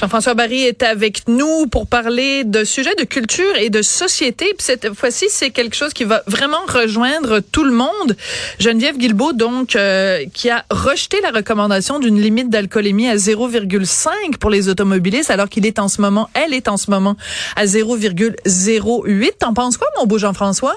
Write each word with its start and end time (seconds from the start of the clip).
Jean-François 0.00 0.32
Barry 0.32 0.62
est 0.62 0.82
avec 0.82 1.28
nous 1.28 1.66
pour 1.66 1.86
parler 1.86 2.44
de 2.44 2.64
sujets 2.64 2.94
de 2.94 3.04
culture 3.04 3.54
et 3.56 3.68
de 3.68 3.82
société. 3.82 4.46
Puis 4.56 4.64
cette 4.64 4.94
fois-ci, 4.94 5.26
c'est 5.28 5.50
quelque 5.50 5.76
chose 5.76 5.92
qui 5.92 6.04
va 6.04 6.22
vraiment 6.26 6.62
rejoindre 6.66 7.40
tout 7.40 7.64
le 7.64 7.72
monde. 7.72 8.16
Geneviève 8.58 8.96
Guilbeault, 8.96 9.34
donc, 9.34 9.76
euh, 9.76 10.24
qui 10.32 10.48
a 10.48 10.64
rejeté 10.70 11.20
la 11.20 11.30
recommandation 11.30 11.98
d'une 11.98 12.18
limite 12.18 12.48
d'alcoolémie 12.48 13.08
à 13.08 13.16
0,5 13.16 14.38
pour 14.38 14.48
les 14.48 14.70
automobilistes, 14.70 15.30
alors 15.30 15.50
qu'il 15.50 15.66
est 15.66 15.78
en 15.78 15.88
ce 15.88 16.00
moment, 16.00 16.30
elle 16.32 16.54
est 16.54 16.68
en 16.68 16.78
ce 16.78 16.90
moment 16.90 17.16
à 17.54 17.66
0,08. 17.66 19.32
T'en 19.38 19.52
penses 19.52 19.76
quoi, 19.76 19.88
mon 19.98 20.06
beau 20.06 20.16
Jean-François? 20.16 20.76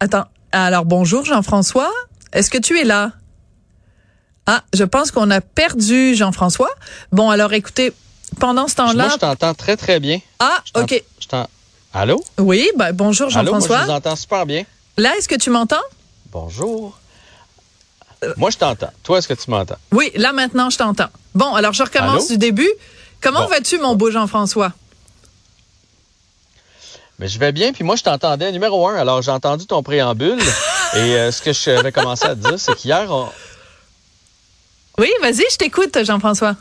Attends. 0.00 0.26
Alors, 0.52 0.84
bonjour, 0.84 1.24
Jean-François. 1.24 1.90
Est-ce 2.34 2.50
que 2.50 2.58
tu 2.58 2.78
es 2.78 2.84
là? 2.84 3.12
Ah, 4.50 4.62
je 4.72 4.82
pense 4.82 5.10
qu'on 5.10 5.30
a 5.30 5.42
perdu 5.42 6.14
Jean-François. 6.14 6.70
Bon, 7.12 7.28
alors 7.28 7.52
écoutez, 7.52 7.92
pendant 8.40 8.66
ce 8.66 8.76
temps-là. 8.76 9.04
Moi, 9.04 9.12
je 9.12 9.18
t'entends 9.18 9.52
très, 9.52 9.76
très 9.76 10.00
bien. 10.00 10.20
Ah, 10.38 10.62
OK. 10.74 11.04
Allô? 11.92 12.24
Oui, 12.38 12.66
ben, 12.74 12.92
bonjour 12.92 13.28
Jean-François. 13.28 13.76
Allô, 13.76 13.86
moi, 13.88 13.98
je 13.98 14.02
vous 14.02 14.08
entends 14.08 14.16
super 14.16 14.46
bien. 14.46 14.64
Là, 14.96 15.14
est-ce 15.18 15.28
que 15.28 15.34
tu 15.34 15.50
m'entends? 15.50 15.82
Bonjour. 16.32 16.98
moi, 18.38 18.48
je 18.48 18.56
t'entends. 18.56 18.90
Toi, 19.02 19.18
est-ce 19.18 19.28
que 19.28 19.34
tu 19.34 19.50
m'entends? 19.50 19.76
Oui, 19.92 20.12
là, 20.14 20.32
maintenant, 20.32 20.70
je 20.70 20.78
t'entends. 20.78 21.10
Bon, 21.34 21.54
alors, 21.54 21.74
je 21.74 21.82
recommence 21.82 22.28
du 22.28 22.38
début. 22.38 22.70
Comment 23.20 23.48
vas-tu, 23.48 23.76
mon 23.78 23.96
beau 23.96 24.10
Jean-François? 24.10 24.72
Mais 27.18 27.28
je 27.28 27.38
vais 27.38 27.52
bien, 27.52 27.74
puis 27.74 27.84
moi, 27.84 27.96
je 27.96 28.02
t'entendais 28.02 28.50
numéro 28.50 28.88
un. 28.88 28.96
Alors, 28.96 29.20
j'ai 29.20 29.30
entendu 29.30 29.66
ton 29.66 29.82
préambule. 29.82 30.40
et 30.94 30.96
euh, 30.96 31.32
ce 31.32 31.42
que 31.42 31.52
je 31.52 31.82
vais 31.82 31.92
commencer 31.92 32.24
à 32.24 32.34
te 32.34 32.48
dire, 32.48 32.58
c'est 32.58 32.74
qu'hier, 32.74 33.08
on, 33.10 33.28
oui, 34.98 35.10
vas-y, 35.22 35.44
je 35.50 35.56
t'écoute, 35.56 35.96
Jean-François. 36.04 36.56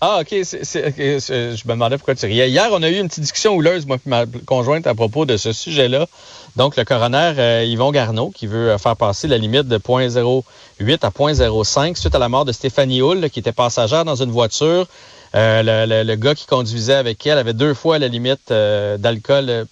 Ah, 0.00 0.20
OK. 0.20 0.28
je 0.30 1.66
me 1.66 1.72
demandais 1.72 1.96
pourquoi 1.98 2.14
tu 2.14 2.26
riais. 2.26 2.48
Hier, 2.48 2.68
on 2.70 2.82
a 2.84 2.88
eu 2.88 2.98
une 2.98 3.08
petite 3.08 3.22
discussion 3.22 3.54
houleuse, 3.56 3.84
moi 3.84 3.96
et 3.96 4.08
ma 4.08 4.26
conjointe, 4.46 4.86
à 4.86 4.94
propos 4.94 5.26
de 5.26 5.36
ce 5.36 5.52
sujet-là. 5.52 6.06
Donc, 6.54 6.76
le 6.76 6.84
coroner 6.84 7.32
euh, 7.38 7.64
Yvon 7.64 7.90
Garneau, 7.90 8.30
qui 8.30 8.46
veut 8.46 8.70
euh, 8.70 8.78
faire 8.78 8.96
passer 8.96 9.26
la 9.26 9.38
limite 9.38 9.66
de 9.66 9.78
0.08 9.78 10.98
à 11.02 11.10
0.05 11.10 11.96
suite 11.96 12.14
à 12.14 12.18
la 12.20 12.28
mort 12.28 12.44
de 12.44 12.52
Stéphanie 12.52 13.00
Hull, 13.00 13.28
qui 13.28 13.40
était 13.40 13.52
passagère 13.52 14.04
dans 14.04 14.22
une 14.22 14.30
voiture. 14.30 14.86
Euh, 15.34 16.04
le, 16.04 16.14
gars 16.14 16.36
qui 16.36 16.46
conduisait 16.46 16.94
avec 16.94 17.26
elle 17.26 17.38
avait 17.38 17.52
deux 17.52 17.74
fois 17.74 17.98
la 17.98 18.08
limite 18.08 18.50
d'alcool. 18.50 19.66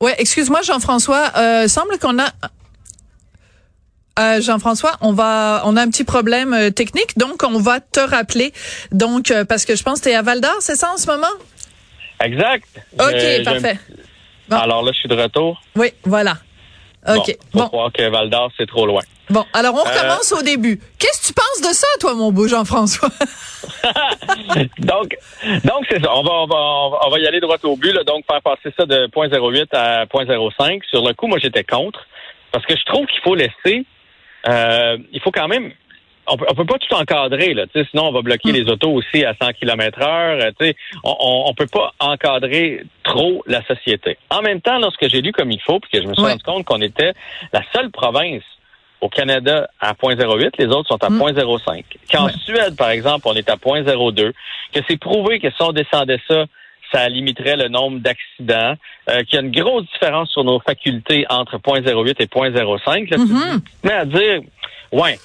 Ouais, 0.00 0.14
excuse-moi, 0.18 0.62
Jean-François. 0.62 1.68
semble 1.68 1.98
qu'on 1.98 2.18
a 2.18 2.30
euh, 4.20 4.40
Jean-François, 4.40 4.92
on 5.00 5.12
va, 5.12 5.62
on 5.64 5.76
a 5.76 5.82
un 5.82 5.88
petit 5.88 6.04
problème 6.04 6.52
euh, 6.52 6.70
technique, 6.70 7.16
donc 7.16 7.42
on 7.42 7.58
va 7.58 7.80
te 7.80 8.00
rappeler. 8.00 8.52
Donc, 8.92 9.30
euh, 9.30 9.44
parce 9.44 9.64
que 9.64 9.76
je 9.76 9.82
pense 9.82 10.00
que 10.00 10.04
tu 10.04 10.10
es 10.10 10.14
à 10.14 10.22
Val 10.22 10.40
d'Or, 10.40 10.56
c'est 10.60 10.76
ça 10.76 10.92
en 10.92 10.96
ce 10.96 11.06
moment? 11.06 11.26
Exact. 12.22 12.66
OK, 12.94 13.44
parfait. 13.44 13.78
Alors 14.50 14.82
là, 14.82 14.92
je 14.92 14.98
suis 14.98 15.08
de 15.08 15.14
retour. 15.14 15.60
Oui, 15.76 15.92
voilà. 16.04 16.34
OK. 17.08 17.34
Bon, 17.54 17.68
croire 17.68 17.92
que 17.92 18.08
Val 18.10 18.28
d'Or, 18.28 18.50
c'est 18.58 18.66
trop 18.66 18.86
loin. 18.86 19.02
Bon, 19.30 19.44
alors 19.54 19.74
on 19.74 19.88
recommence 19.88 20.32
au 20.32 20.42
début. 20.42 20.80
Qu'est-ce 20.98 21.22
que 21.22 21.26
tu 21.28 21.32
penses 21.32 21.70
de 21.70 21.74
ça, 21.74 21.86
toi, 22.00 22.14
mon 22.14 22.32
beau 22.32 22.48
Jean-François? 22.48 23.08
donc, 24.78 25.16
donc 25.64 25.86
c'est 25.88 26.02
ça. 26.02 26.14
On 26.14 26.22
va, 26.22 26.32
on 26.32 26.46
va, 26.46 26.98
on 27.06 27.10
va 27.10 27.18
y 27.20 27.26
aller 27.26 27.40
droit 27.40 27.56
au 27.62 27.76
but. 27.76 27.92
Là. 27.92 28.02
Donc, 28.02 28.24
faire 28.26 28.42
passer 28.42 28.74
ça 28.76 28.86
de 28.86 29.06
0.08 29.06 29.68
à 29.72 30.04
0.05. 30.06 30.80
Sur 30.90 31.06
le 31.06 31.14
coup, 31.14 31.28
moi, 31.28 31.38
j'étais 31.40 31.64
contre. 31.64 32.00
Parce 32.50 32.66
que 32.66 32.74
je 32.76 32.84
trouve 32.84 33.06
qu'il 33.06 33.20
faut 33.22 33.36
laisser 33.36 33.86
euh, 34.48 34.96
il 35.12 35.20
faut 35.20 35.30
quand 35.30 35.48
même 35.48 35.72
on 36.26 36.36
peut, 36.36 36.46
peut 36.54 36.64
pas 36.64 36.78
tout 36.78 36.94
encadrer 36.94 37.54
là, 37.54 37.64
sinon 37.90 38.08
on 38.08 38.12
va 38.12 38.22
bloquer 38.22 38.50
hmm. 38.50 38.54
les 38.54 38.68
autos 38.68 38.90
aussi 38.90 39.24
à 39.24 39.34
100 39.40 39.52
km 39.54 40.00
heure. 40.02 40.52
On, 41.04 41.44
on, 41.46 41.54
peut 41.54 41.66
pas 41.66 41.92
encadrer 41.98 42.84
trop 43.02 43.42
la 43.46 43.64
société. 43.64 44.16
En 44.30 44.42
même 44.42 44.60
temps, 44.60 44.78
lorsque 44.78 45.08
j'ai 45.08 45.22
lu 45.22 45.32
comme 45.32 45.50
il 45.50 45.60
faut, 45.60 45.80
puis 45.80 45.90
que 45.92 46.02
je 46.02 46.08
me 46.08 46.14
suis 46.14 46.22
rendu 46.22 46.42
compte 46.42 46.64
qu'on 46.64 46.80
était 46.80 47.12
la 47.52 47.62
seule 47.72 47.90
province 47.90 48.44
au 49.00 49.08
Canada 49.08 49.68
à 49.80 49.94
0.08, 49.94 50.52
les 50.58 50.66
autres 50.66 50.88
sont 50.88 51.02
à 51.02 51.08
0.05. 51.08 51.78
Hmm. 51.78 51.82
Qu'en 52.12 52.28
Suède, 52.28 52.76
par 52.76 52.90
exemple, 52.90 53.26
on 53.26 53.34
est 53.34 53.48
à 53.48 53.56
0.02, 53.56 54.32
que 54.72 54.80
c'est 54.88 54.98
prouvé 54.98 55.40
que 55.40 55.50
si 55.50 55.62
on 55.62 55.72
descendait 55.72 56.20
ça, 56.28 56.44
ça 56.92 57.08
limiterait 57.08 57.56
le 57.56 57.68
nombre 57.68 58.00
d'accidents, 58.00 58.74
euh, 59.08 59.22
qu'il 59.24 59.34
y 59.34 59.36
a 59.38 59.40
une 59.40 59.50
grosse 59.50 59.86
différence 59.92 60.30
sur 60.30 60.44
nos 60.44 60.60
facultés 60.60 61.24
entre 61.28 61.58
0.08 61.58 62.16
et 62.18 62.26
0.05. 62.26 63.16
Mm 63.16 63.60
Mais 63.84 63.92
à 63.92 64.04
dire, 64.04 64.40
ouais, 64.92 65.18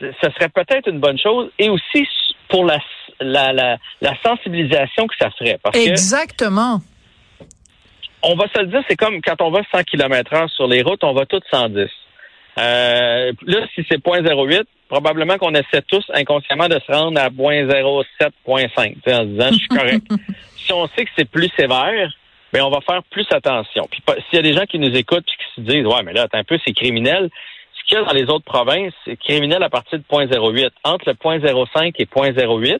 ce 0.00 0.30
serait 0.30 0.48
peut-être 0.48 0.88
une 0.88 1.00
bonne 1.00 1.18
chose, 1.18 1.50
et 1.58 1.68
aussi 1.68 2.06
pour 2.48 2.64
la, 2.64 2.78
la, 3.20 3.52
la, 3.52 3.76
la 4.00 4.14
sensibilisation 4.24 5.06
que 5.06 5.14
ça 5.20 5.30
ferait. 5.30 5.58
Parce 5.62 5.76
Exactement. 5.76 6.80
on 8.22 8.34
va 8.34 8.46
se 8.54 8.60
le 8.60 8.66
dire, 8.66 8.82
c'est 8.88 8.96
comme 8.96 9.20
quand 9.22 9.40
on 9.40 9.50
va 9.50 9.60
100 9.72 9.84
km 9.84 10.32
heure 10.34 10.50
sur 10.50 10.66
les 10.66 10.82
routes, 10.82 11.04
on 11.04 11.12
va 11.12 11.26
tous 11.26 11.42
110. 11.50 11.88
Euh, 12.58 13.32
là, 13.46 13.66
si 13.74 13.86
c'est 13.88 13.98
0.08, 13.98 14.64
probablement 14.88 15.38
qu'on 15.38 15.54
essaie 15.54 15.82
tous 15.86 16.04
inconsciemment 16.12 16.68
de 16.68 16.80
se 16.86 16.92
rendre 16.92 17.20
à 17.20 17.30
0.07, 17.30 18.04
0.5, 18.46 18.96
en 19.06 19.20
se 19.20 19.24
disant, 19.24 19.48
je 19.50 19.54
suis 19.54 19.68
correct. 19.68 20.06
si 20.70 20.74
on 20.74 20.86
sait 20.88 21.04
que 21.04 21.10
c'est 21.16 21.28
plus 21.28 21.50
sévère, 21.56 22.12
ben 22.52 22.62
on 22.62 22.70
va 22.70 22.80
faire 22.80 23.02
plus 23.10 23.26
attention. 23.30 23.88
Puis 23.90 24.02
s'il 24.06 24.36
y 24.36 24.38
a 24.38 24.42
des 24.42 24.52
gens 24.52 24.66
qui 24.66 24.78
nous 24.78 24.94
écoutent 24.94 25.26
et 25.26 25.44
qui 25.44 25.54
se 25.56 25.60
disent 25.60 25.86
ouais 25.86 26.02
mais 26.04 26.12
là 26.12 26.22
attends 26.22 26.38
un 26.38 26.44
peu 26.44 26.58
c'est 26.64 26.72
criminel, 26.72 27.28
ce 27.74 27.84
qu'il 27.84 27.98
y 27.98 28.00
a 28.00 28.04
dans 28.04 28.12
les 28.12 28.30
autres 28.30 28.44
provinces 28.44 28.92
c'est 29.04 29.16
criminel 29.16 29.62
à 29.62 29.68
partir 29.68 29.98
de 29.98 30.04
0.08. 30.04 30.70
Entre 30.84 31.08
le 31.08 31.14
0.05 31.14 31.92
et 31.98 32.04
0.08, 32.04 32.78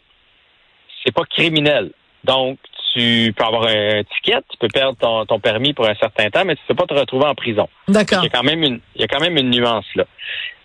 c'est 1.04 1.14
pas 1.14 1.24
criminel. 1.24 1.90
Donc 2.22 2.58
tu 2.92 3.32
peux 3.36 3.44
avoir 3.44 3.66
un 3.68 4.02
ticket, 4.14 4.40
tu 4.50 4.58
peux 4.58 4.68
perdre 4.68 4.96
ton, 4.98 5.24
ton, 5.24 5.38
permis 5.38 5.72
pour 5.72 5.88
un 5.88 5.94
certain 5.94 6.28
temps, 6.28 6.44
mais 6.44 6.56
tu 6.56 6.62
peux 6.66 6.74
pas 6.74 6.86
te 6.86 6.94
retrouver 6.94 7.26
en 7.26 7.34
prison. 7.34 7.68
D'accord. 7.86 8.18
Il 8.22 8.24
y 8.24 8.26
a 8.26 8.30
quand 8.30 8.42
même 8.42 8.62
une, 8.62 8.80
il 8.96 9.00
y 9.00 9.04
a 9.04 9.08
quand 9.08 9.20
même 9.20 9.36
une 9.36 9.50
nuance 9.50 9.86
là. 9.94 10.04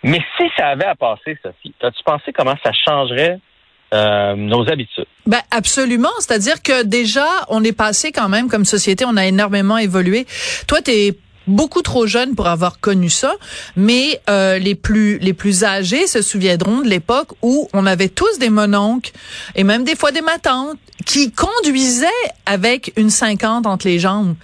Mais 0.02 0.20
si 0.36 0.44
ça 0.56 0.68
avait 0.68 0.86
à 0.86 0.94
passer, 0.94 1.38
Sophie, 1.42 1.74
as-tu 1.82 2.02
pensé 2.04 2.32
comment 2.32 2.54
ça 2.64 2.72
changerait 2.72 3.38
euh, 3.94 4.34
nos 4.34 4.68
habitudes. 4.68 5.06
Ben 5.26 5.40
absolument, 5.50 6.10
c'est-à-dire 6.18 6.62
que 6.62 6.82
déjà 6.82 7.26
on 7.48 7.62
est 7.64 7.72
passé 7.72 8.12
quand 8.12 8.28
même 8.28 8.48
comme 8.48 8.64
société, 8.64 9.04
on 9.06 9.16
a 9.16 9.26
énormément 9.26 9.78
évolué. 9.78 10.26
Toi 10.66 10.82
tu 10.82 10.90
es 10.90 11.16
beaucoup 11.46 11.82
trop 11.82 12.06
jeune 12.06 12.34
pour 12.34 12.48
avoir 12.48 12.80
connu 12.80 13.10
ça, 13.10 13.34
mais 13.76 14.20
euh, 14.28 14.58
les 14.58 14.74
plus 14.74 15.18
les 15.18 15.32
plus 15.32 15.64
âgés 15.64 16.06
se 16.06 16.22
souviendront 16.22 16.80
de 16.80 16.88
l'époque 16.88 17.32
où 17.42 17.68
on 17.72 17.86
avait 17.86 18.08
tous 18.08 18.38
des 18.38 18.50
mononcles 18.50 19.12
et 19.54 19.64
même 19.64 19.84
des 19.84 19.96
fois 19.96 20.12
des 20.12 20.22
matantes 20.22 20.78
qui 21.04 21.30
conduisaient 21.30 22.06
avec 22.46 22.92
une 22.96 23.10
50 23.10 23.66
entre 23.66 23.86
les 23.86 23.98
jambes 23.98 24.34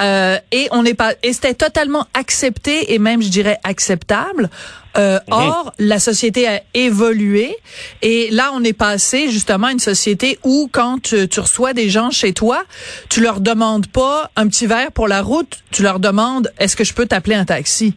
euh, 0.00 0.38
et 0.52 0.68
on 0.70 0.82
n'est 0.82 0.94
pas 0.94 1.14
et 1.22 1.32
c'était 1.32 1.54
totalement 1.54 2.06
accepté 2.14 2.94
et 2.94 2.98
même 2.98 3.22
je 3.22 3.28
dirais 3.28 3.58
acceptable. 3.64 4.50
Euh, 4.96 5.18
Or, 5.30 5.72
la 5.78 5.98
société 5.98 6.46
a 6.46 6.60
évolué 6.74 7.56
et 8.02 8.28
là, 8.30 8.50
on 8.52 8.62
est 8.62 8.76
passé 8.76 9.30
justement 9.30 9.68
à 9.68 9.72
une 9.72 9.78
société 9.78 10.38
où 10.44 10.68
quand 10.70 11.02
tu, 11.02 11.28
tu, 11.28 11.40
reçois 11.40 11.72
des 11.72 11.88
gens 11.88 12.10
chez 12.10 12.34
toi, 12.34 12.64
tu 13.08 13.22
leur 13.22 13.40
demandes 13.40 13.86
pas 13.86 14.30
un 14.36 14.48
petit 14.48 14.66
verre 14.66 14.92
pour 14.92 15.08
la 15.08 15.22
route, 15.22 15.62
tu 15.70 15.82
leur 15.82 15.98
demandes 15.98 16.52
est-ce 16.58 16.76
que 16.76 16.84
je 16.84 16.92
peux 16.92 17.06
t'appeler 17.06 17.36
un 17.36 17.46
taxi? 17.46 17.94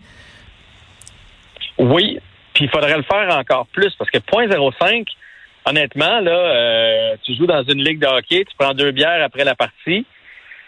Oui, 1.78 2.20
puis 2.54 2.66
il 2.66 2.70
faudrait 2.70 2.98
le 2.98 3.04
faire 3.04 3.36
encore 3.38 3.68
plus 3.68 3.94
parce 3.98 4.10
que 4.10 4.18
0.05, 4.18 5.06
honnêtement, 5.66 6.20
là, 6.22 6.32
euh, 6.32 7.16
tu 7.24 7.36
joues 7.36 7.48
dans 7.48 7.64
une 7.64 7.84
ligue 7.84 8.00
de 8.00 8.08
hockey, 8.08 8.46
tu 8.46 8.56
prends 8.58 8.74
deux 8.74 8.92
bières 8.92 9.24
après 9.24 9.44
la 9.44 9.56
partie. 9.56 10.06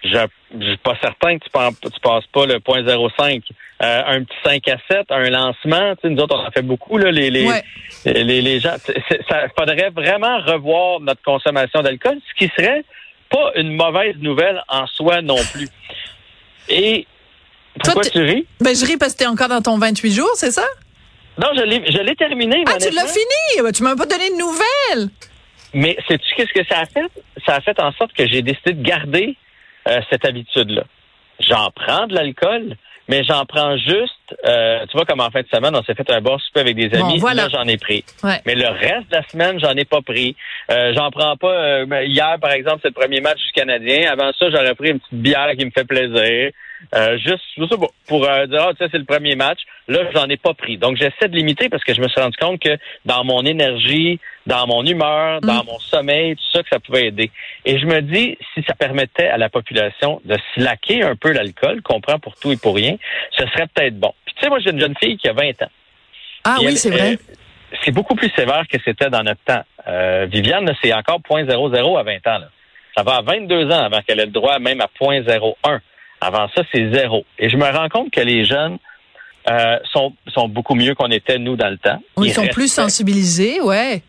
Je 0.03 0.17
ne 0.53 0.65
suis 0.65 0.77
pas 0.77 0.97
certain 1.01 1.38
que 1.38 1.44
tu, 1.44 1.49
ne 1.53 1.99
passes 2.01 2.27
pas 2.27 2.45
le 2.45 2.55
0.05. 2.55 3.44
Euh, 3.83 4.01
un 4.07 4.23
petit 4.23 4.38
5 4.44 4.67
à 4.69 4.77
7, 4.89 5.05
un 5.09 5.29
lancement, 5.29 5.95
tu 5.95 6.01
sais, 6.01 6.09
nous 6.09 6.21
autres, 6.21 6.35
on 6.35 6.47
en 6.47 6.51
fait 6.51 6.63
beaucoup, 6.63 6.97
là, 6.97 7.11
les, 7.11 7.29
les, 7.29 7.47
les, 8.05 8.41
les, 8.41 8.59
gens. 8.59 8.75
Ça 9.29 9.47
faudrait 9.57 9.91
vraiment 9.91 10.39
revoir 10.39 10.99
notre 10.99 11.21
consommation 11.21 11.81
d'alcool, 11.83 12.17
ce 12.27 12.33
qui 12.45 12.51
serait 12.55 12.83
pas 13.29 13.51
une 13.55 13.75
mauvaise 13.75 14.15
nouvelle 14.17 14.63
en 14.67 14.88
soi 14.88 15.21
non 15.21 15.38
plus. 15.53 15.67
Et 16.69 17.05
pourquoi 17.83 18.03
tu 18.03 18.19
ris? 18.19 18.47
Ben, 18.59 18.75
je 18.75 18.85
ris 18.85 18.97
parce 18.97 19.13
que 19.13 19.19
tu 19.19 19.23
es 19.25 19.27
encore 19.27 19.49
dans 19.49 19.61
ton 19.61 19.77
28 19.77 20.11
jours, 20.11 20.31
c'est 20.35 20.51
ça? 20.51 20.65
Non, 21.38 21.49
je 21.55 21.61
l'ai, 21.61 21.83
je 21.91 21.99
l'ai 21.99 22.15
terminé. 22.15 22.63
Ah, 22.67 22.77
tu 22.79 22.89
l'as 22.89 23.05
fini? 23.05 23.61
Ben, 23.61 23.71
tu 23.71 23.83
m'as 23.83 23.95
pas 23.95 24.05
donné 24.05 24.29
de 24.31 24.38
nouvelles. 24.38 25.09
mais 25.73 25.95
sais-tu 26.07 26.35
qu'est-ce 26.35 26.53
que 26.53 26.65
ça 26.67 26.79
a 26.79 26.85
fait? 26.85 27.11
Ça 27.45 27.55
a 27.55 27.61
fait 27.61 27.79
en 27.79 27.91
sorte 27.91 28.13
que 28.13 28.27
j'ai 28.27 28.41
décidé 28.41 28.73
de 28.73 28.81
garder 28.81 29.35
euh, 29.88 30.01
cette 30.10 30.25
habitude-là. 30.25 30.84
J'en 31.39 31.69
prends 31.72 32.07
de 32.07 32.16
l'alcool, 32.16 32.75
mais 33.07 33.24
j'en 33.24 33.45
prends 33.45 33.78
juste, 33.78 34.36
euh, 34.45 34.86
tu 34.88 34.98
vois, 34.98 35.06
comme 35.06 35.22
en 35.22 35.30
fin 35.30 35.42
de 35.42 35.48
semaine, 35.48 35.75
on 35.75 35.84
s'est 35.84 35.94
fait 35.95 36.10
un 36.12 36.19
bon 36.19 36.38
souper 36.39 36.60
avec 36.62 36.75
des 36.75 36.94
amis, 36.94 37.19
là, 37.34 37.48
j'en 37.50 37.63
ai 37.63 37.78
pris. 37.78 38.04
Mais 38.45 38.56
le 38.56 38.68
reste 38.68 39.10
de 39.10 39.16
la 39.16 39.28
semaine, 39.30 39.60
j'en 39.60 39.74
ai 39.75 39.86
pas 39.86 40.01
pris. 40.01 40.36
Euh, 40.72 40.94
j'en 40.94 41.10
prends 41.12 41.38
pas. 41.38 41.54
Euh, 41.54 42.04
hier, 42.04 42.38
par 42.42 42.51
exemple, 42.51 42.80
c'est 42.81 42.89
le 42.89 42.94
premier 42.94 43.22
match 43.22 43.38
du 43.38 43.51
Canadien. 43.54 44.12
Avant 44.12 44.31
ça, 44.38 44.50
j'aurais 44.50 44.75
pris 44.75 44.89
une 44.89 45.00
petite 45.00 45.22
bière 45.22 45.50
qui 45.57 45.66
me 45.66 45.72
fait 45.72 45.86
plaisir. 45.86 46.51
Euh, 46.95 47.18
juste, 47.18 47.44
pour 48.07 48.25
euh, 48.25 48.45
dire, 48.45 48.68
ah, 48.69 48.71
tu 48.71 48.83
sais, 48.83 48.89
c'est 48.91 48.97
le 48.97 49.06
premier 49.06 49.35
match. 49.35 49.59
Là, 49.88 50.00
j'en 50.13 50.27
ai 50.27 50.38
pas 50.38 50.53
pris. 50.53 50.77
Donc, 50.77 50.97
j'essaie 50.97 51.27
de 51.27 51.35
limiter 51.35 51.69
parce 51.69 51.83
que 51.83 51.94
je 51.94 52.01
me 52.01 52.07
suis 52.07 52.21
rendu 52.21 52.38
compte 52.38 52.62
que 52.62 52.77
dans 53.06 53.24
mon 53.24 53.45
énergie, 53.45 54.19
dans 54.45 54.68
mon 54.68 54.85
humeur, 54.85 55.41
dans 55.41 55.63
mm. 55.63 55.68
mon 55.68 55.79
sommeil, 55.79 56.35
tout 56.35 56.44
ça, 56.53 56.63
que 56.63 56.69
ça 56.69 56.79
pouvait 56.79 57.07
aider. 57.07 57.31
Et 57.65 57.79
je 57.79 57.85
me 57.85 58.01
dis, 58.01 58.38
si 58.53 58.63
ça 58.63 58.74
permettait 58.74 59.27
à 59.27 59.38
la 59.38 59.50
population 59.50 60.21
de 60.25 60.38
slacker 60.53 61.03
un 61.03 61.15
peu 61.15 61.31
l'alcool 61.31 61.81
qu'on 61.81 62.00
prend 62.00 62.19
pour 62.19 62.35
tout 62.35 62.51
et 62.51 62.57
pour 62.57 62.75
rien, 62.75 62.95
ce 63.38 63.45
serait 63.47 63.68
peut-être 63.68 64.00
bon. 64.00 64.13
Puis, 64.25 64.35
tu 64.35 64.44
sais, 64.44 64.50
moi, 64.50 64.59
j'ai 64.59 64.71
une 64.71 64.80
jeune 64.80 64.95
fille 64.97 65.18
qui 65.18 65.27
a 65.27 65.33
20 65.33 65.63
ans. 65.63 65.71
Ah 66.44 66.57
oui, 66.62 66.77
c'est 66.77 66.89
vrai. 66.89 67.18
c'est 67.83 67.91
beaucoup 67.91 68.15
plus 68.15 68.30
sévère 68.30 68.65
que 68.71 68.77
c'était 68.83 69.09
dans 69.09 69.23
notre 69.23 69.44
temps. 69.44 69.63
Euh, 69.88 70.27
Viviane, 70.31 70.71
c'est 70.81 70.94
encore 70.94 71.19
0.00 71.19 72.00
à 72.00 72.03
20 72.03 72.27
ans. 72.27 72.39
Là. 72.39 72.50
Ça 72.95 73.03
va 73.03 73.18
à 73.18 73.21
22 73.21 73.69
ans 73.71 73.83
avant 73.83 74.01
qu'elle 74.01 74.19
ait 74.19 74.25
le 74.25 74.31
droit 74.31 74.57
même 74.59 74.81
à 74.81 74.88
0.01. 75.00 75.80
Avant 76.22 76.48
ça, 76.56 76.64
c'est 76.72 76.92
zéro. 76.92 77.25
Et 77.38 77.50
je 77.50 77.58
me 77.58 77.66
rends 77.66 77.90
compte 77.90 78.12
que 78.12 78.22
les 78.22 78.46
jeunes 78.46 78.78
euh, 79.50 79.78
sont, 79.94 80.14
sont 80.28 80.50
beaucoup 80.50 80.75
mieux 80.75 80.94
qu'on 80.96 81.10
était, 81.12 81.38
nous, 81.38 81.56
dans 81.56 81.69
le 81.69 81.78
temps. 81.78 82.02
ils, 82.18 82.34
sont 82.34 82.48
plus 82.48 82.72
sensibilisés, 82.72 83.62
ouais. 83.62 84.02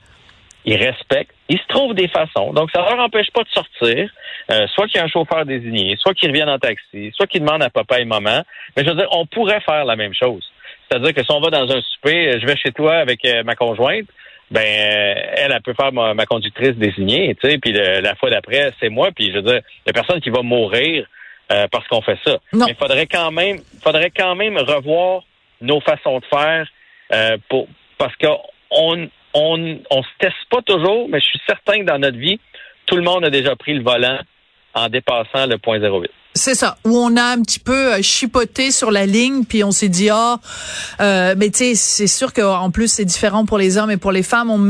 Ils 0.65 0.77
respectent. 0.77 1.35
Ils 1.49 1.59
se 1.59 1.67
trouvent 1.69 1.95
des 1.95 2.09
façons. 2.09 2.53
Donc, 2.53 2.71
ça 2.75 2.81
leur 2.81 2.99
empêche 2.99 3.31
pas 3.33 3.43
de 3.43 3.49
sortir. 3.49 4.11
Euh, 4.51 4.67
soit 4.75 4.87
qu'il 4.87 4.97
y 4.97 5.01
a 5.01 5.05
un 5.05 5.09
chauffeur 5.09 5.45
désigné, 5.47 5.97
soit 5.99 6.15
qu'ils 6.15 6.31
reviennent 6.31 6.49
en 6.49 6.59
taxi, 6.59 7.13
soit 7.15 7.27
qu'ils 7.27 7.43
demandent 7.43 7.63
à 7.63 7.71
papa 7.71 8.01
et 8.01 8.05
maman. 8.05 8.43
Mais 8.77 8.85
je 8.85 8.91
veux 8.91 8.97
dire, 8.97 9.09
on 9.13 9.27
pourrait 9.27 9.61
faire 9.61 9.85
la 9.85 9.95
même 9.95 10.15
chose. 10.15 10.43
C'est-à-dire 10.91 11.15
que 11.15 11.23
si 11.23 11.31
on 11.31 11.41
va 11.41 11.51
dans 11.51 11.71
un 11.71 11.81
souper, 11.83 12.39
je 12.41 12.47
vais 12.47 12.57
chez 12.57 12.73
toi 12.73 12.97
avec 12.97 13.25
euh, 13.25 13.45
ma 13.45 13.55
conjointe, 13.55 14.07
ben 14.51 14.63
elle, 14.63 15.53
elle 15.53 15.63
peut 15.63 15.75
faire 15.79 15.93
ma, 15.93 16.25
conductrice 16.25 16.75
désignée, 16.77 17.37
tu 17.39 17.51
sais, 17.51 17.59
puis 17.59 17.73
la 17.73 18.15
fois 18.15 18.31
d'après, 18.31 18.73
c'est 18.81 18.89
moi, 18.89 19.11
puis 19.15 19.31
je 19.31 19.37
veux 19.37 19.43
dire, 19.43 19.61
il 19.85 19.89
y 19.89 19.91
a 19.91 19.93
personne 19.93 20.23
qui 20.23 20.31
va 20.31 20.41
mourir 20.41 21.07
euh, 21.51 21.67
parce 21.71 21.87
qu'on 21.89 22.03
fait 22.03 22.19
ça. 22.25 22.39
Mais 22.53 22.67
il 22.69 22.75
faudrait 22.75 23.07
quand 23.07 23.31
même, 23.31 23.59
faudrait 23.83 24.11
quand 24.11 24.35
même 24.35 24.57
revoir 24.59 25.23
nos 25.61 25.81
façons 25.81 26.19
de 26.19 26.25
faire 26.27 26.67
euh, 27.13 27.37
pour 27.49 27.69
parce 27.97 28.15
qu'on 28.17 28.39
on, 28.71 29.09
on, 29.35 29.79
on 29.91 30.03
se 30.03 30.09
teste 30.19 30.37
pas 30.51 30.63
toujours, 30.63 31.09
mais 31.09 31.21
je 31.21 31.27
suis 31.27 31.41
certain 31.47 31.81
que 31.81 31.85
dans 31.85 31.99
notre 31.99 32.19
vie, 32.19 32.39
tout 32.87 32.97
le 32.97 33.03
monde 33.03 33.25
a 33.25 33.31
déjà 33.31 33.57
pris 33.57 33.75
le 33.75 33.83
volant 33.83 34.19
en 34.75 34.89
dépassant 34.89 35.47
le 35.47 35.59
point 35.59 35.79
08. 35.79 36.11
C'est 36.39 36.55
ça, 36.55 36.79
où 36.85 36.97
on 36.97 37.17
a 37.17 37.25
un 37.25 37.43
petit 37.43 37.59
peu 37.59 37.95
euh, 37.95 37.99
chipoté 38.01 38.71
sur 38.71 38.93
la 38.93 39.07
ligne, 39.07 39.45
puis 39.45 39.65
on 39.65 39.73
s'est 39.73 39.89
dit 39.89 40.09
ah, 40.09 40.39
euh, 41.01 41.35
mais 41.37 41.51
tu 41.51 41.59
sais, 41.59 41.75
c'est 41.75 42.07
sûr 42.07 42.33
qu'en 42.33 42.71
plus 42.71 42.87
c'est 42.87 43.05
différent 43.05 43.45
pour 43.45 43.59
les 43.59 43.77
hommes 43.77 43.91
et 43.91 43.97
pour 43.97 44.13
les 44.13 44.23
femmes, 44.23 44.49
on, 44.49 44.61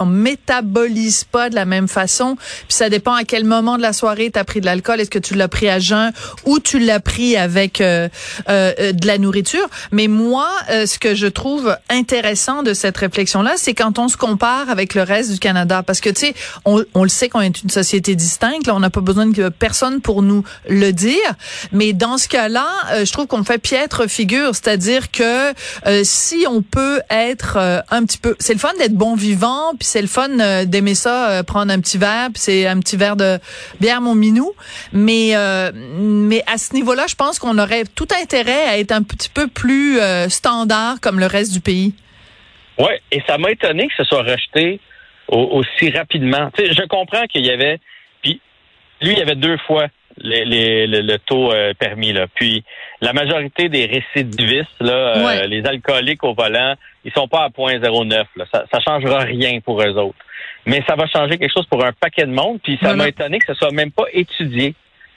on 0.00 0.06
métabolise 0.06 1.24
pas 1.24 1.50
de 1.50 1.54
la 1.54 1.66
même 1.66 1.88
façon, 1.88 2.36
puis 2.36 2.74
ça 2.74 2.88
dépend 2.88 3.12
à 3.12 3.24
quel 3.24 3.44
moment 3.44 3.76
de 3.76 3.82
la 3.82 3.92
soirée 3.92 4.30
tu 4.30 4.38
as 4.38 4.44
pris 4.44 4.62
de 4.62 4.66
l'alcool, 4.66 4.98
est-ce 4.98 5.10
que 5.10 5.18
tu 5.18 5.34
l'as 5.34 5.48
pris 5.48 5.68
à 5.68 5.78
jeun 5.78 6.10
ou 6.46 6.58
tu 6.58 6.78
l'as 6.78 7.00
pris 7.00 7.36
avec 7.36 7.82
euh, 7.82 8.08
euh, 8.48 8.92
de 8.92 9.06
la 9.06 9.18
nourriture. 9.18 9.68
Mais 9.92 10.08
moi, 10.08 10.48
ce 10.68 10.98
que 10.98 11.14
je 11.14 11.26
trouve 11.26 11.76
intéressant 11.90 12.62
de 12.62 12.72
cette 12.72 12.96
réflexion-là, 12.96 13.54
c'est 13.56 13.74
quand 13.74 13.98
on 13.98 14.08
se 14.08 14.16
compare 14.16 14.70
avec 14.70 14.94
le 14.94 15.02
reste 15.02 15.32
du 15.32 15.38
Canada, 15.38 15.82
parce 15.82 16.00
que 16.00 16.08
tu 16.08 16.20
sais, 16.28 16.34
on, 16.64 16.82
on, 16.94 17.02
le 17.02 17.10
sait 17.10 17.28
qu'on 17.28 17.42
est 17.42 17.62
une 17.62 17.70
société 17.70 18.14
distincte, 18.14 18.66
là, 18.66 18.74
on 18.74 18.80
n'a 18.80 18.90
pas 18.90 19.02
besoin 19.02 19.26
de 19.26 19.48
personne 19.50 20.00
pour 20.00 20.22
nous 20.22 20.44
le 20.68 20.93
dire. 20.94 21.34
Mais 21.72 21.92
dans 21.92 22.18
ce 22.18 22.28
cas-là, 22.28 22.66
euh, 22.92 23.04
je 23.04 23.12
trouve 23.12 23.26
qu'on 23.26 23.44
fait 23.44 23.58
piètre 23.58 24.08
figure, 24.08 24.54
c'est-à-dire 24.54 25.10
que 25.10 25.50
euh, 25.86 26.00
si 26.04 26.46
on 26.48 26.62
peut 26.62 27.00
être 27.10 27.56
euh, 27.56 27.80
un 27.90 28.04
petit 28.04 28.18
peu, 28.18 28.36
c'est 28.38 28.52
le 28.52 28.58
fun 28.58 28.72
d'être 28.78 28.94
bon 28.94 29.14
vivant, 29.14 29.72
puis 29.78 29.86
c'est 29.86 30.02
le 30.02 30.08
fun 30.08 30.64
d'aimer 30.64 30.94
ça, 30.94 31.42
prendre 31.44 31.72
un 31.72 31.80
petit 31.80 31.98
verre, 31.98 32.28
puis 32.32 32.40
c'est 32.40 32.66
un 32.66 32.80
petit 32.80 32.96
verre 32.96 33.16
de 33.16 33.38
bière 33.80 34.00
mon 34.00 34.14
minou. 34.14 34.52
Mais 34.92 35.34
mais 35.96 36.42
à 36.46 36.58
ce 36.58 36.74
niveau-là, 36.74 37.06
je 37.08 37.14
pense 37.14 37.38
qu'on 37.38 37.58
aurait 37.58 37.84
tout 37.84 38.08
intérêt 38.20 38.64
à 38.66 38.78
être 38.78 38.92
un 38.92 39.02
petit 39.02 39.28
peu 39.28 39.48
plus 39.48 39.98
standard 40.28 41.00
comme 41.00 41.18
le 41.18 41.26
reste 41.26 41.52
du 41.52 41.60
pays. 41.60 41.94
Oui, 42.78 42.92
et 43.12 43.22
ça 43.26 43.38
m'a 43.38 43.50
étonné 43.50 43.88
que 43.88 43.94
ce 43.96 44.04
soit 44.04 44.22
rejeté 44.22 44.80
aussi 45.28 45.90
rapidement. 45.90 46.50
je 46.58 46.86
comprends 46.86 47.26
qu'il 47.26 47.44
y 47.44 47.50
avait, 47.50 47.78
puis 48.22 48.40
lui, 49.00 49.12
il 49.12 49.18
y 49.18 49.22
avait 49.22 49.36
deux 49.36 49.58
fois 49.66 49.88
les, 50.18 50.86
le, 50.86 51.18
taux 51.18 51.52
euh, 51.52 51.74
permis. 51.74 52.12
Là. 52.12 52.26
Puis 52.34 52.64
la 53.00 53.12
majorité 53.12 53.68
des 53.68 53.86
récidivistes, 53.86 54.80
là, 54.80 55.16
euh, 55.16 55.46
les 55.46 55.64
alcooliques 55.66 56.24
au 56.24 56.34
volant, 56.34 56.74
ils 57.04 57.12
sont 57.12 57.28
pas 57.28 57.44
à 57.44 57.48
0.09. 57.48 58.24
Ça, 58.52 58.64
ça 58.70 58.80
changera 58.80 59.20
rien 59.20 59.60
pour 59.60 59.82
eux 59.82 59.96
autres. 59.98 60.18
Mais 60.66 60.82
ça 60.86 60.94
va 60.96 61.06
changer 61.06 61.36
quelque 61.36 61.52
chose 61.52 61.66
pour 61.66 61.84
un 61.84 61.92
paquet 61.92 62.24
de 62.24 62.32
monde. 62.32 62.60
Puis 62.62 62.78
ça 62.82 62.94
m'a 62.94 63.08
étonné 63.08 63.38
que 63.38 63.46
ce 63.46 63.54
soit 63.54 63.72
même 63.72 63.90
pas 63.90 64.04
étudié. 64.12 64.74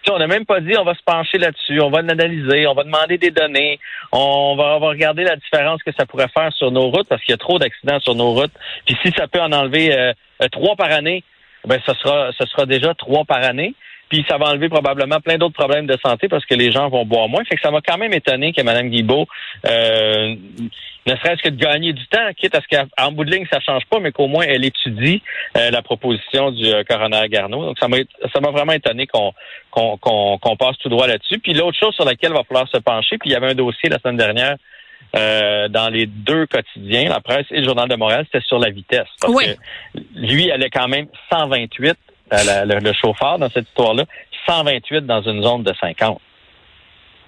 on 0.09 0.19
n'a 0.19 0.27
même 0.27 0.45
pas 0.45 0.59
dit 0.59 0.77
on 0.77 0.83
va 0.83 0.93
se 0.93 1.03
pencher 1.05 1.37
là-dessus, 1.37 1.79
on 1.79 1.89
va 1.89 2.01
l'analyser, 2.01 2.67
on 2.67 2.73
va 2.73 2.83
demander 2.83 3.17
des 3.17 3.31
données, 3.31 3.79
on 4.11 4.55
va, 4.57 4.75
on 4.75 4.79
va 4.79 4.87
regarder 4.89 5.23
la 5.23 5.37
différence 5.37 5.81
que 5.83 5.91
ça 5.97 6.05
pourrait 6.05 6.27
faire 6.33 6.51
sur 6.53 6.71
nos 6.71 6.89
routes 6.89 7.07
parce 7.07 7.21
qu'il 7.23 7.31
y 7.31 7.35
a 7.35 7.37
trop 7.37 7.59
d'accidents 7.59 7.99
sur 8.01 8.15
nos 8.15 8.31
routes. 8.33 8.53
Puis 8.85 8.97
si 9.03 9.11
ça 9.11 9.27
peut 9.27 9.41
en 9.41 9.51
enlever 9.53 9.97
euh, 9.97 10.13
trois 10.51 10.75
par 10.75 10.91
année, 10.91 11.23
ben 11.65 11.79
ce 11.85 11.93
sera 11.93 12.31
ce 12.37 12.45
sera 12.45 12.65
déjà 12.65 12.93
trois 12.93 13.23
par 13.23 13.43
année. 13.43 13.73
Puis 14.09 14.25
ça 14.29 14.37
va 14.37 14.47
enlever 14.47 14.69
probablement 14.69 15.19
plein 15.19 15.37
d'autres 15.37 15.57
problèmes 15.57 15.87
de 15.87 15.97
santé 16.03 16.27
parce 16.27 16.45
que 16.45 16.55
les 16.55 16.71
gens 16.71 16.89
vont 16.89 17.05
boire 17.05 17.27
moins. 17.27 17.43
Fait 17.43 17.55
que 17.55 17.61
ça 17.61 17.71
m'a 17.71 17.81
quand 17.81 17.97
même 17.97 18.13
étonné 18.13 18.53
que 18.53 18.61
Mme 18.61 18.89
Guibault, 18.89 19.27
euh, 19.65 20.35
ne 21.05 21.15
serait-ce 21.15 21.41
que 21.41 21.49
de 21.49 21.55
gagner 21.55 21.93
du 21.93 22.05
temps, 22.07 22.27
quitte 22.35 22.55
à 22.55 22.61
ce 22.61 22.67
qu'en 22.67 23.11
bout 23.11 23.23
de 23.23 23.31
ligne, 23.31 23.45
ça 23.51 23.59
change 23.59 23.85
pas, 23.89 23.99
mais 23.99 24.11
qu'au 24.11 24.27
moins 24.27 24.45
elle 24.45 24.65
étudie 24.65 25.21
euh, 25.55 25.71
la 25.71 25.81
proposition 25.81 26.51
du 26.51 26.65
euh, 26.65 26.83
coroner 26.83 27.27
Garneau. 27.29 27.65
Donc 27.65 27.79
ça 27.79 27.87
m'a 27.87 27.97
ça 28.33 28.39
m'a 28.41 28.51
vraiment 28.51 28.73
étonné 28.73 29.07
qu'on 29.07 29.33
qu'on 29.71 30.55
passe 30.57 30.77
tout 30.79 30.89
droit 30.89 31.07
là-dessus. 31.07 31.39
Puis 31.39 31.53
l'autre 31.53 31.77
chose 31.77 31.93
sur 31.95 32.05
laquelle 32.05 32.31
il 32.31 32.37
va 32.37 32.43
falloir 32.43 32.67
se 32.69 32.77
pencher, 32.77 33.17
puis 33.17 33.29
il 33.29 33.33
y 33.33 33.35
avait 33.35 33.51
un 33.51 33.55
dossier 33.55 33.89
la 33.89 33.99
semaine 33.99 34.17
dernière 34.17 34.57
euh, 35.15 35.67
dans 35.69 35.89
les 35.89 36.05
deux 36.05 36.45
quotidiens, 36.47 37.09
la 37.09 37.21
presse 37.21 37.45
et 37.51 37.59
le 37.59 37.63
Journal 37.63 37.87
de 37.87 37.95
Montréal, 37.95 38.25
c'était 38.31 38.45
sur 38.45 38.59
la 38.59 38.69
vitesse. 38.69 39.07
Parce 39.21 39.33
que 39.33 39.55
lui, 40.15 40.49
elle 40.49 40.63
est 40.63 40.69
quand 40.69 40.87
même 40.87 41.07
128 41.31 41.97
le, 42.31 42.79
le, 42.79 42.93
chauffeur 42.93 43.39
dans 43.39 43.49
cette 43.49 43.67
histoire-là, 43.67 44.05
128 44.47 45.05
dans 45.05 45.21
une 45.21 45.43
zone 45.43 45.63
de 45.63 45.73
50. 45.79 46.19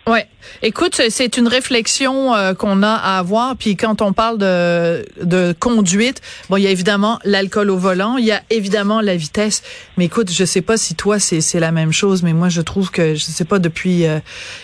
Ouais. 0.07 0.27
Écoute, 0.61 1.01
c'est 1.09 1.37
une 1.37 1.47
réflexion 1.47 2.33
euh, 2.33 2.53
qu'on 2.53 2.81
a 2.81 2.93
à 2.93 3.19
avoir. 3.19 3.55
Puis 3.55 3.75
quand 3.75 4.01
on 4.01 4.13
parle 4.13 4.37
de, 4.37 5.05
de 5.21 5.53
conduite, 5.57 6.21
bon, 6.49 6.57
il 6.57 6.63
y 6.63 6.67
a 6.67 6.71
évidemment 6.71 7.19
l'alcool 7.23 7.69
au 7.69 7.77
volant, 7.77 8.17
il 8.17 8.25
y 8.25 8.31
a 8.31 8.41
évidemment 8.49 9.01
la 9.01 9.15
vitesse. 9.15 9.61
Mais 9.97 10.05
écoute, 10.05 10.31
je 10.31 10.45
sais 10.45 10.61
pas 10.61 10.77
si 10.77 10.95
toi 10.95 11.19
c'est 11.19 11.59
la 11.59 11.71
même 11.71 11.91
chose, 11.91 12.23
mais 12.23 12.33
moi 12.33 12.49
je 12.49 12.61
trouve 12.61 12.89
que 12.89 13.13
je 13.15 13.25
sais 13.25 13.45
pas 13.45 13.59
depuis 13.59 14.07
euh, 14.07 14.19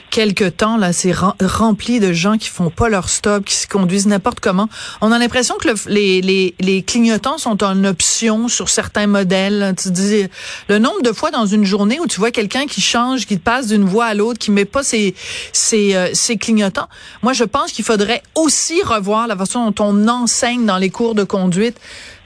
quelques 0.09 0.57
temps 0.57 0.77
là, 0.77 0.91
c'est 0.93 1.13
rempli 1.41 1.99
de 1.99 2.13
gens 2.13 2.37
qui 2.37 2.49
font 2.49 2.69
pas 2.69 2.89
leur 2.89 3.09
stop, 3.09 3.45
qui 3.45 3.55
se 3.55 3.67
conduisent 3.67 4.07
n'importe 4.07 4.39
comment. 4.39 4.69
On 5.01 5.11
a 5.11 5.19
l'impression 5.19 5.55
que 5.61 5.67
le, 5.67 5.75
les, 5.87 6.21
les, 6.21 6.55
les 6.59 6.81
clignotants 6.81 7.37
sont 7.37 7.63
en 7.63 7.83
option 7.83 8.47
sur 8.47 8.69
certains 8.69 9.07
modèles. 9.07 9.75
Tu 9.81 9.91
dis 9.91 10.25
le 10.67 10.79
nombre 10.79 11.01
de 11.03 11.11
fois 11.11 11.31
dans 11.31 11.45
une 11.45 11.65
journée 11.65 11.99
où 11.99 12.07
tu 12.07 12.19
vois 12.19 12.31
quelqu'un 12.31 12.65
qui 12.65 12.81
change, 12.81 13.27
qui 13.27 13.37
passe 13.37 13.67
d'une 13.67 13.83
voie 13.83 14.05
à 14.05 14.13
l'autre, 14.13 14.39
qui 14.39 14.51
met 14.51 14.65
pas 14.65 14.83
ses 14.83 15.13
c'est 15.51 15.96
euh, 15.96 16.10
c'est 16.13 16.38
clignotant. 16.38 16.88
Moi, 17.22 17.34
je 17.34 17.44
pense 17.44 17.72
qu'il 17.72 17.86
faudrait 17.86 18.22
aussi 18.36 18.82
revoir 18.84 19.27
la 19.27 19.36
façon 19.36 19.70
dont 19.70 19.86
on 19.86 20.08
enseigne 20.08 20.65
dans 20.65 20.77
les 20.77 20.89
cours 20.89 21.15
de 21.15 21.24
conduite. 21.24 21.79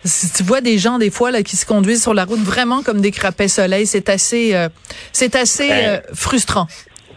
Si 0.05 0.31
tu 0.31 0.43
vois 0.43 0.61
des 0.61 0.77
gens 0.77 0.97
des 0.97 1.11
fois 1.11 1.31
là 1.31 1.43
qui 1.43 1.57
se 1.57 1.65
conduisent 1.65 2.01
sur 2.01 2.13
la 2.13 2.25
route 2.25 2.39
vraiment 2.39 2.83
comme 2.83 3.01
des 3.01 3.11
crapets 3.11 3.47
soleil, 3.47 3.85
c'est 3.85 4.09
assez 4.09 4.55
euh, 4.55 4.69
c'est 5.11 5.35
assez 5.35 5.69
ben, 5.69 5.87
euh, 5.87 5.99
frustrant. 6.13 6.67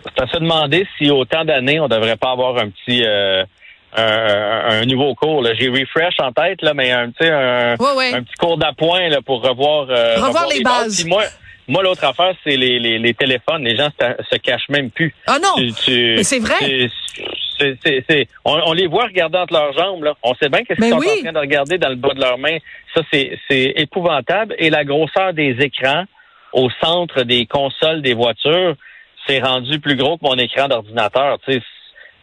C'est 0.05 0.23
à 0.23 0.27
se 0.27 0.39
demander 0.39 0.87
si 0.99 1.11
autant 1.11 1.45
d'années 1.45 1.79
on 1.79 1.89
devrait 1.89 2.17
pas 2.17 2.33
avoir 2.33 2.59
un 2.59 2.71
petit 2.71 3.05
un, 3.95 4.85
nouveau 4.87 5.15
cours. 5.15 5.47
J'ai 5.59 5.69
refresh 5.69 6.15
en 6.19 6.33
tête 6.33 6.61
là, 6.63 6.75
mais 6.75 6.91
un, 6.91 7.13
un, 7.21 7.75
un 7.75 8.23
petit 8.23 8.35
cours 8.39 8.59
d'appoint 8.59 9.11
pour 9.25 9.43
revoir 9.43 9.87
revoir, 9.87 10.49
les, 10.49 10.63
bases. 10.63 11.05
Moi, 11.05 11.23
l'autre 11.81 12.05
affaire, 12.05 12.35
c'est 12.45 12.57
les, 12.57 12.79
les, 12.79 12.99
les, 12.99 13.15
téléphones. 13.15 13.65
Les 13.65 13.77
gens 13.77 13.89
se, 13.99 14.37
cachent 14.37 14.69
même 14.69 14.91
plus. 14.91 15.15
Ah 15.27 15.39
non! 15.43 15.55
Mais 15.57 16.23
c'est 16.23 16.39
vrai! 16.39 16.89
on, 18.45 18.73
les 18.73 18.87
voit 18.87 19.05
regarder 19.05 19.39
entre 19.39 19.55
leurs 19.55 19.73
jambes. 19.73 20.05
Là. 20.05 20.15
On 20.23 20.35
sait 20.35 20.49
bien 20.49 20.65
qu'est-ce 20.65 20.81
qu'ils 20.81 20.91
sont 20.91 20.97
en 20.97 21.23
train 21.23 21.33
de 21.33 21.39
regarder 21.39 21.79
dans 21.79 21.89
le 21.89 21.97
bas 21.97 22.13
de 22.15 22.21
leurs 22.21 22.39
mains. 22.39 22.59
Ça, 22.95 23.03
c'est 23.11 23.73
épouvantable. 23.77 24.55
Et 24.59 24.71
la 24.71 24.85
grosseur 24.85 25.33
des 25.33 25.57
écrans 25.61 26.05
au 26.53 26.69
centre 26.83 27.23
des 27.23 27.47
consoles 27.47 28.03
des 28.03 28.15
voitures, 28.15 28.75
c'est 29.27 29.41
rendu 29.41 29.81
plus 29.81 29.97
gros 29.97 30.19
que 30.19 30.25
mon 30.25 30.37
écran 30.37 30.69
d'ordinateur. 30.69 31.39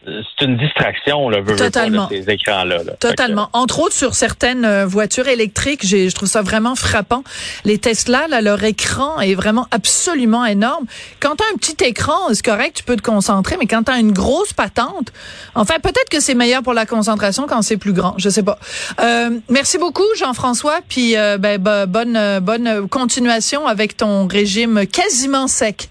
C'est 0.04 0.44
une 0.44 0.56
distraction, 0.56 1.28
là, 1.28 1.40
veux, 1.40 1.56
Totalement. 1.56 2.04
Veux 2.04 2.08
pas, 2.08 2.14
là, 2.14 2.22
ces 2.24 2.32
écrans-là. 2.32 2.82
là. 2.84 2.92
Totalement. 2.98 3.46
Que, 3.46 3.58
Entre 3.58 3.80
autres 3.80 3.94
sur 3.94 4.14
certaines 4.14 4.64
euh, 4.64 4.86
voitures 4.86 5.28
électriques, 5.28 5.86
j'ai, 5.86 6.08
je 6.08 6.14
trouve 6.14 6.28
ça 6.28 6.42
vraiment 6.42 6.74
frappant. 6.74 7.22
Les 7.64 7.78
Tesla, 7.78 8.26
là, 8.28 8.40
leur 8.40 8.62
écran 8.64 9.20
est 9.20 9.34
vraiment 9.34 9.66
absolument 9.70 10.44
énorme. 10.46 10.86
Quand 11.20 11.36
tu 11.36 11.44
as 11.44 11.52
un 11.52 11.56
petit 11.56 11.84
écran, 11.84 12.32
c'est 12.32 12.44
correct, 12.44 12.76
tu 12.76 12.84
peux 12.84 12.96
te 12.96 13.02
concentrer, 13.02 13.56
mais 13.58 13.66
quand 13.66 13.84
tu 13.84 13.92
as 13.92 13.98
une 13.98 14.12
grosse 14.12 14.52
patente, 14.52 15.12
enfin 15.54 15.74
peut-être 15.82 16.08
que 16.10 16.20
c'est 16.20 16.34
meilleur 16.34 16.62
pour 16.62 16.74
la 16.74 16.86
concentration 16.86 17.46
quand 17.46 17.62
c'est 17.62 17.76
plus 17.76 17.92
grand, 17.92 18.14
je 18.18 18.28
sais 18.28 18.42
pas. 18.42 18.58
Euh, 19.00 19.30
merci 19.48 19.78
beaucoup 19.78 20.04
Jean-François, 20.16 20.80
puis 20.88 21.16
euh, 21.16 21.38
ben, 21.38 21.58
bah, 21.58 21.86
bonne 21.86 22.16
euh, 22.16 22.40
bonne 22.40 22.88
continuation 22.88 23.66
avec 23.66 23.96
ton 23.96 24.26
régime 24.26 24.86
quasiment 24.86 25.46
sec. 25.46 25.88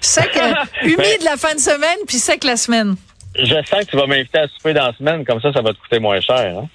Sec, 0.00 0.30
euh, 0.36 0.52
humide 0.82 1.22
la 1.24 1.36
fin 1.36 1.54
de 1.54 1.60
semaine, 1.60 1.98
puis 2.06 2.18
sec 2.18 2.44
la 2.44 2.56
semaine. 2.56 2.96
Je 3.38 3.54
sens 3.64 3.84
que 3.84 3.90
tu 3.90 3.96
vas 3.96 4.06
m'inviter 4.06 4.38
à 4.38 4.48
souper 4.48 4.74
dans 4.74 4.86
la 4.86 4.92
semaine, 4.94 5.24
comme 5.24 5.40
ça, 5.40 5.52
ça 5.52 5.62
va 5.62 5.72
te 5.72 5.78
coûter 5.78 5.98
moins 5.98 6.20
cher. 6.20 6.58
Hein? 6.58 6.68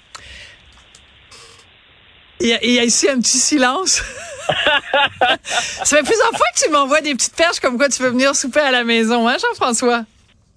Il 2.40 2.48
y, 2.48 2.52
a, 2.52 2.58
il 2.64 2.72
y 2.72 2.78
a 2.78 2.84
ici 2.84 3.08
un 3.08 3.18
petit 3.20 3.38
silence. 3.38 4.02
ça 5.44 5.96
fait 5.96 6.02
plusieurs 6.02 6.30
fois 6.30 6.46
que 6.54 6.64
tu 6.64 6.70
m'envoies 6.70 7.00
des 7.00 7.14
petites 7.14 7.36
perches 7.36 7.60
comme 7.60 7.78
quoi 7.78 7.88
tu 7.88 8.02
veux 8.02 8.10
venir 8.10 8.34
souper 8.34 8.60
à 8.60 8.70
la 8.70 8.84
maison, 8.84 9.28
hein, 9.28 9.36
Jean-François? 9.40 10.04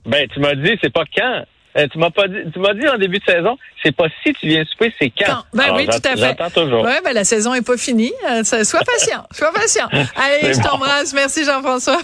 Ben, 0.06 0.28
tu 0.28 0.40
m'as 0.40 0.56
dit, 0.56 0.78
c'est 0.82 0.92
pas 0.92 1.04
quand. 1.16 1.44
Euh, 1.78 1.88
tu 1.92 2.00
m'as 2.00 2.10
pas 2.10 2.28
dit, 2.28 2.40
tu 2.52 2.60
m'as 2.60 2.74
dit 2.74 2.88
en 2.88 2.98
début 2.98 3.20
de 3.20 3.24
saison, 3.24 3.58
c'est 3.84 3.96
pas 3.96 4.08
si 4.24 4.34
tu 4.34 4.48
viens 4.48 4.66
souper, 4.66 4.92
c'est 5.00 5.12
quand. 5.12 5.26
Quand? 5.28 5.44
Ben 5.54 5.64
Alors, 5.66 5.78
oui, 5.78 5.86
tout 5.86 5.92
à 5.98 6.12
fait. 6.12 6.18
J'attends 6.18 6.50
toujours. 6.50 6.84
Ouais, 6.84 7.00
ben 7.04 7.14
la 7.14 7.24
saison 7.24 7.54
est 7.54 7.62
pas 7.62 7.78
finie. 7.78 8.14
Euh, 8.30 8.44
sois 8.44 8.82
patient, 8.84 9.28
sois 9.32 9.54
patient. 9.54 9.88
Allez, 9.92 10.54
je 10.54 10.58
bon. 10.58 10.70
t'embrasse. 10.70 11.14
Merci 11.14 11.46
Jean-François. 11.46 12.02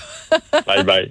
Bye 0.68 0.84
bye. 0.84 1.10